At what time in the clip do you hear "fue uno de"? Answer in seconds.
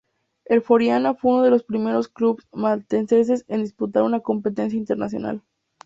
1.13-1.51